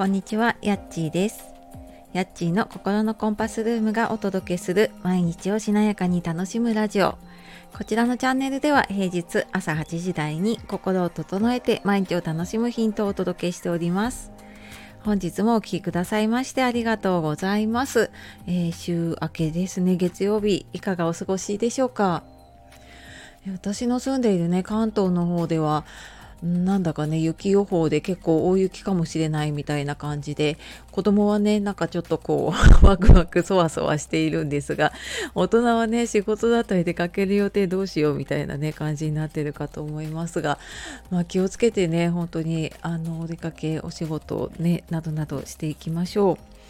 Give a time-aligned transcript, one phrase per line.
[0.00, 1.52] こんにちは、やっちーです。
[2.14, 7.18] やっちーの心のコンパスルームがお届けする毎日をしなやかに楽しむラジオ。
[7.76, 14.32] こちらのチャンネルでは平日朝8時台に心を整えて毎日を楽しむヒントをお届けしております。
[15.04, 18.10] 本日もお聴きくださいましてありがとうございます、
[18.46, 22.22] えー、週明けですね、月曜日いかがお過ごしでしょうか？
[23.52, 25.84] 私の住んでいるね、関東の方では
[26.42, 30.56] なんだかね雪予報で結構大雪かもしれないみたいな感じで
[30.90, 34.92] 子供はねなんかちょっとこう ワクワクそわそわしているんですが
[35.34, 40.58] 大人はね仕事だったり出かける予定どうしようみたいなね感じになってるかと思いますが、
[41.10, 46.60] まあ、気をつけてね本当にあのお出かけお仕事ねなどなどしていきましょう。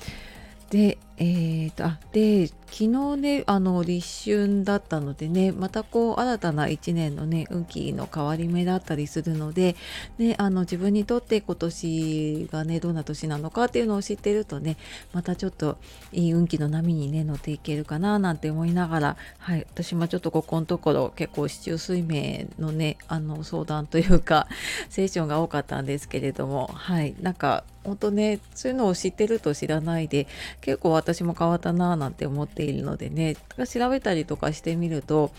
[0.70, 9.76] でえーと、あで昨日ねあの立春だったのでねまたこう新たな1年のね運気の変わり目だったりするので、
[10.16, 14.78] ね、あの自分にとって今年がねどんな年なのかっていうのを知ってるとね
[15.12, 15.76] またちょっと
[16.12, 24.48] いい運気の波にね乗っていけるかななんて思いながら、はい、私もちょっとここのところ結構市中水明のねあの相談というか
[24.88, 30.26] セッションが多かったんですけれどもはいなんか本当ねそういうのを知ってると知らないで
[30.60, 33.36] 結構私も変わったなぁなんて思っているのでね
[33.68, 35.30] 調べたりとかしてみると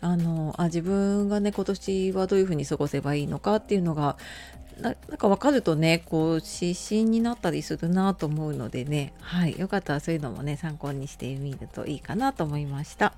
[0.00, 4.16] あのあ自分がね今年はどういうふうに過ごせばいいのかっていうのが
[4.80, 13.12] なんか分かるとねこう指針になったりするなと思うのでねはいよかったらそういうのもね参考にしてみるといいかなと思いました。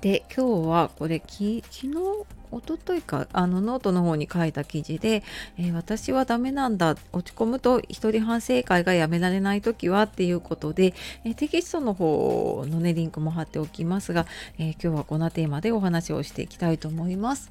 [0.00, 2.41] で今日はこれき昨日？
[2.52, 5.22] おとといかあのノートの方に書いた記事で、
[5.58, 14.26] えー、私はダメなんだ落ち込むと一人反省会がやめられない時はっていうことで、えー、テキストの方のねリンクも貼っておきますが、
[14.58, 17.50] えー、今日はこのテーマでお話をしていきたいと思います、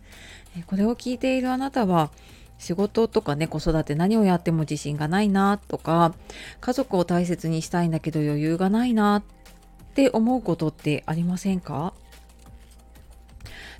[0.57, 2.11] えこれを聞いているあなたは
[2.59, 6.13] 仕事とかね子育て何をやっても自信がないなとか
[6.59, 9.23] 家族を大切にしたいんだけど余裕がないなっ
[9.95, 11.93] て思うことってありませんか？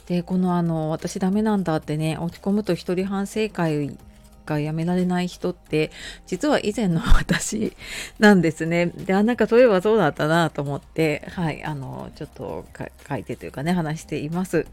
[0.07, 3.97] でこのあの私ダメなんだってね落ち込むと一人反省会
[4.45, 5.91] がやめられない人って
[6.25, 7.73] 実は以前の 私
[8.19, 8.87] なんですね。
[8.87, 12.65] であなんかそういえばそうだったなと思ってはいあのちょっと
[13.07, 14.65] 書いてというかね話しています。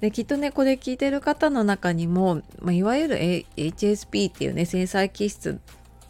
[0.00, 3.16] できっとねこれ聞いてる方の中にも、まあ、いわゆる、
[3.56, 5.60] HSP っていうね繊細気質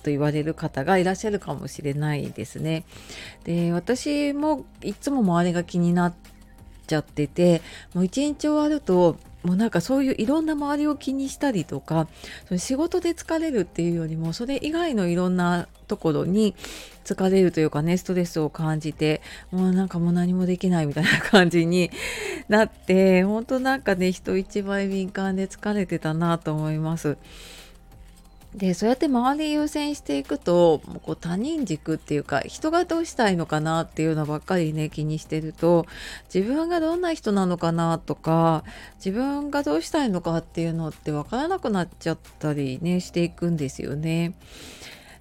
[0.05, 2.85] と言われる方がいらっしゃるかもしれないですね。
[3.45, 6.40] で私もいつも周りが気になって
[6.91, 7.63] ちゃってて
[7.95, 12.09] もう一日終わるともうなんかそういういろんな周りを気にしたりとか
[12.47, 16.55] その仕事で疲れるっていうよりもそれ以外のいろんなところに
[17.05, 21.91] 疲れるというかねストレスを感じてもうなんかもう何もできないみたいな感じに
[22.49, 27.17] なって本当なんかね人一倍敏感で疲れてたなと思います。
[28.55, 35.87] でそうやって周り優先していくとこう他人軸っていうか人がどうしたいのかなっていうのばっかりね気にしてると
[36.33, 38.65] 自分がどんな人なのかなとか
[38.97, 44.35] 自分がどうしたいのかっていうのって分からなくなっちゃったりねしていくんですよね。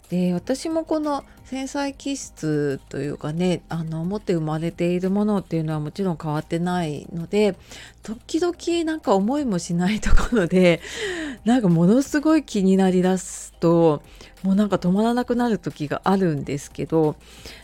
[0.10, 7.56] で私もこの繊細気質というかねあの持って生まれているものっていうのはもちろん変わってないので
[8.02, 10.82] 時々なんか思いもしないところで
[11.46, 14.02] なんかものすごい気になりだすと
[14.42, 17.16] もうなんか止まらなくなる時があるんですけど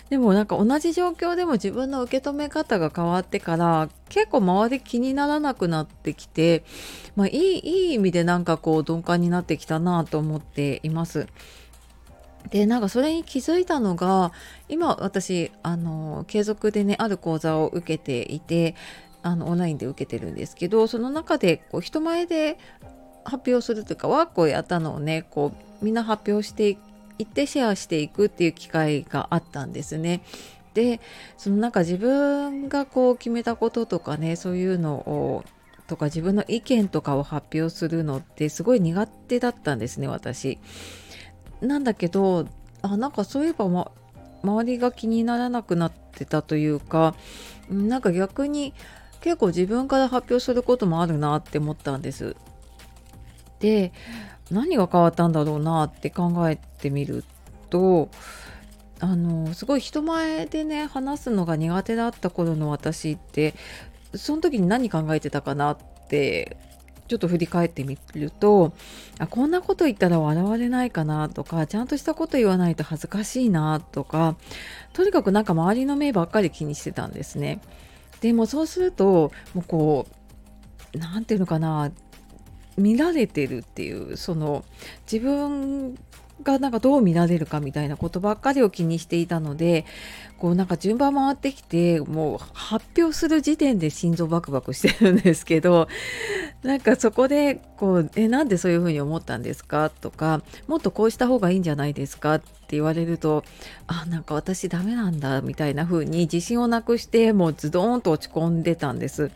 [0.09, 6.63] でもなんか同じ状況でも自分の受け止め方が変わってから結構周り気にならなくなってきて、
[7.15, 11.27] まあ、いいいい意味でなんかこう鈍感になってきたなと思っています。
[12.49, 14.31] でなんかそれに気づいたのが
[14.69, 18.75] 今私あの継続でねある講座を受けていて
[19.23, 22.57] あのオンラインで受けてるんですけどその中でこう人前で
[23.23, 25.51] 発表するというかワークをやったのをねこ
[25.81, 26.77] うみんな発表して
[27.17, 30.21] いってシェアしていくっていう機会があったんですね。
[30.73, 30.99] で
[31.37, 35.43] そのなんか自分がこう決めたこととかねそういうのを
[35.87, 40.59] とか自分の意見とかを発表するのってすごい苦手だったんですね私。
[41.61, 42.47] なんだけど
[42.81, 43.91] あなんかそういえば、ま、
[44.43, 47.15] 周りが気にならなくなってたというか
[47.69, 48.73] なんか逆に
[49.21, 52.35] 結構自分から発表することもあるなって思ったんです。
[53.59, 53.91] で
[54.51, 57.23] 何が変わったんだろうなって考えてみる
[57.69, 58.09] と
[58.99, 63.55] あのすごい人前でね話すのが苦手だった頃の私って
[64.13, 66.57] その時に何考えてたかなって
[67.07, 68.73] ちょっと振り返ってみると
[69.19, 74.35] あこんなこと言ったら笑われないかなとかちゃんとしたこと言わないと恥ずかしいなとか
[74.93, 77.61] とにかくなんか周りの目ばっかり気にしてたんですね。
[78.21, 80.07] でもそうするともうこ
[80.93, 81.91] う何て言うのかな
[82.77, 84.65] 見られてるっていうその
[85.11, 85.97] 自分
[86.43, 89.85] がなんかどう見られるかみたいなことばっかりを気にしていたので
[90.37, 95.87] こうなんか順番回ってきてもう発表する時点で心臓バクバクしてるんですけど
[96.61, 103.43] なんかそこでこう「えなんでそういうふうに思ったんですか?」とか「もっとこうした方がいいんじゃないですか?」って言われると
[103.87, 109.31] 「あなんか私ダメなんだ」みたいな風に自信をなくしてもうズドーンと落ち込んでたんです。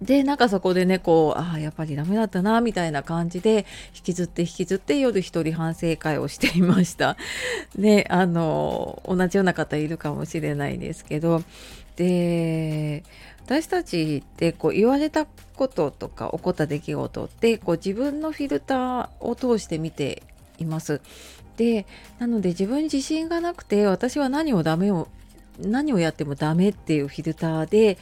[0.00, 7.16] でなんかそこでねこうああやっぱりダメだったなみたいな感じで引きずって引きずって夜一人反省会をしていました。
[7.76, 11.42] ねあの同じような方いるかもしれないですけど
[11.96, 13.04] で
[13.44, 20.22] 私たちってこう言われたこととか起こった出来事ってこう自分のフィルターを通して見て
[20.58, 21.02] います。
[21.58, 21.84] で
[22.18, 25.08] なので自分自信がなくて私は何をダメを
[25.58, 27.98] 何をやってもダメっていうフィルターで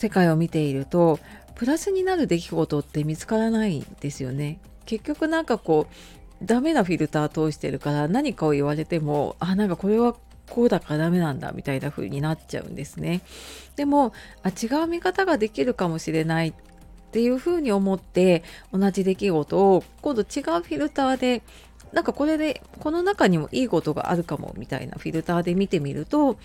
[0.00, 1.18] 世界を見ていると
[1.54, 4.58] プラスになる出来事って見つからないんですよね。
[4.86, 10.16] 結局なんかこうダメなフィルター通してるから何かを言われてもあなんかこれは
[10.48, 13.20] こうだからダメなんだみたいな風になっちゃうんですね。
[13.76, 16.54] でもあ違う見方ができるかもしれないっ
[17.12, 18.42] ていう風に思って
[18.72, 21.42] 同じ出来事を今度違うフィルターで
[21.92, 26.38] なんかこれでこの中にもいいことがあるかもみたいなフィルターで見てみると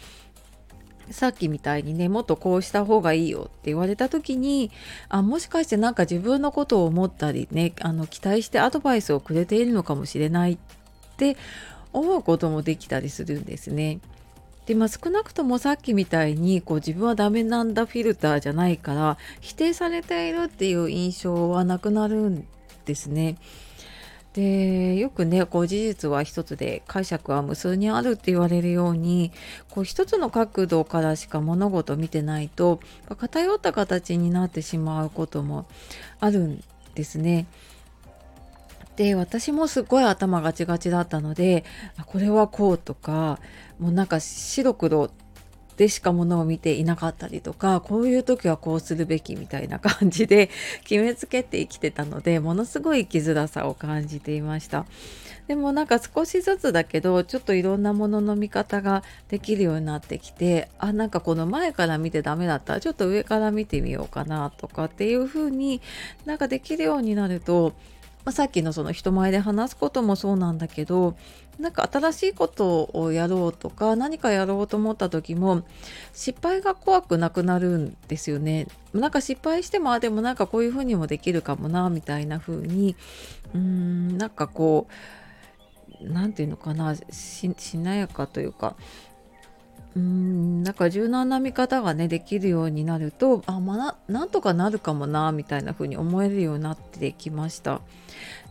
[1.12, 4.72] さっきみたいにねもっとこうした方がいいよって言われた時に
[5.10, 10.58] あもしかしてなんか自分のことを思ったりねあの期待してアドバイスをくれているのかもしれないっ
[11.18, 11.38] て
[11.94, 14.00] 思うこともできたりするんですね。
[14.66, 22.48] でまあ、少なくともさっきみたいにこう自分はダメなんだフィルターじゃないから否定されているっていう印象はなくなるん
[22.86, 23.38] ですね。
[24.36, 29.32] でよくねこう事実は一つで解釈は無数にあるって言われるように
[29.70, 32.82] こう一つの角度からしか物事を見てないと
[33.18, 35.68] 偏った形になってしまうことも
[36.20, 36.64] あるん
[36.96, 37.46] ですね。
[38.98, 41.64] で私もすごい頭ガチガチだったので
[42.06, 43.40] これはこうとか
[43.80, 45.10] もうなんか白黒
[45.78, 50.50] でしかものを見ていなかったりとかこういう時はこうするべきみたいな感じで
[50.84, 54.86] 決めつけて生きてたのでものすごい生きづらさを感じていました。
[55.48, 65.82] でもなんか少しずつだけどちょっといろんなものの見方ができるようになってきてあなんかこの前から見てダメだったらちょっと上から見てみようかなとかっていう風に
[66.26, 67.74] なんかできるようになると
[68.26, 71.16] まあ、さっきのその人前で話すこともそうなんだけど
[71.60, 75.64] なんか新しいことをやろうとか何かやろうと思った時も
[76.12, 78.68] 失敗が怖くなくなるんですよね。
[78.94, 82.96] なんか失敗してもあでもなんかこういうふうにもできるかもなみたいな風に
[83.54, 84.88] うーんなんかこ
[86.02, 88.76] う何て言うのかなしなやかというか
[89.96, 97.82] なんか柔軟な見方がねできるようになるとあまあなんとかなるかもなみたいな風に思えるようになってきました。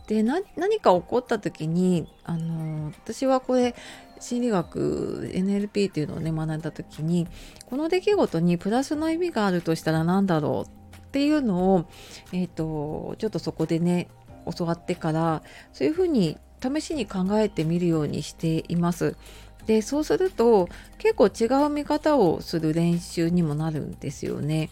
[0.07, 0.43] で何
[0.79, 3.75] か起こった時にあの私はこれ
[4.19, 7.27] 心理学 NLP っていうのをね学んだ時に
[7.67, 11.85] この出来事にプラスの意味があるとしたら何だろうっていうのを、
[12.33, 14.07] えーと、ちょっとそこでね
[14.57, 15.43] 教わってから
[15.73, 19.15] そういうふうに試しに考えてみるようにしています。
[19.65, 24.69] でそうすると結構違う見方をする練習にもなるんですよね。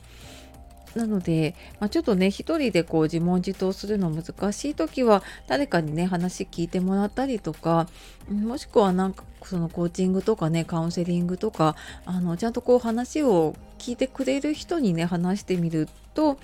[0.95, 7.87] なので、まあ、ちょっとね一人でこう自問自答するの難しい時は誰かにね話聞いてもらったりとか
[8.29, 11.75] もしくはなんかそのコーチングとかねカウンセリングとか
[12.05, 16.37] あのちゃんとこう話を聞いてくれる人にね話してみると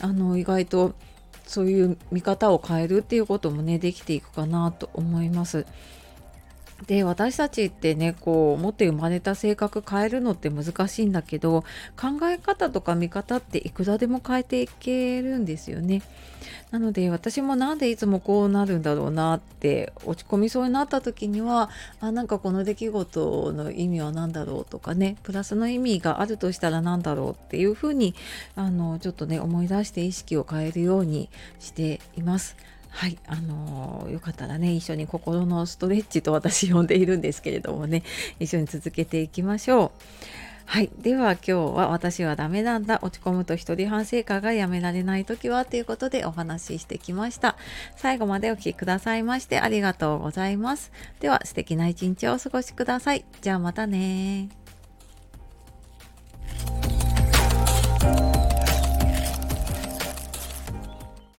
[0.00, 0.94] あの意外と
[1.44, 5.66] そういう見方を変えるっていうこともねできていくかなと思います。
[6.86, 11.62] で私たちってねこう持って生まれた性格変えるのって難しいんだけど
[11.96, 16.02] 考え方とか見方っていくらでも変えていけるんですよね。
[16.70, 28.14] なので私もなんでいつもこうなるんだろうなって落ち込みそうになった時にはあなんかこの出来事の意味は何だろうとかねプラスの意味があるとしたら何だろうっていうふうに
[28.54, 32.56] あのちょっとね思い出して意識を変えるようにしています。
[32.96, 38.02] はい、あの、よかったらね、一緒に心のストレッチと私呼んでいるんですけれどもね、
[38.40, 39.90] 一緒に続けていきましょう。
[40.64, 40.90] はい。
[40.98, 42.98] では今日は私はダメなんだ。
[43.02, 47.56] 落ち込むと一人反省会がやめられない時はということでお話ししてきました。
[47.96, 50.90] 最後までお聴きくださいましてありがとうございます。
[51.20, 53.26] では素敵な一日をお過ごしください。
[53.42, 54.48] じゃあまたね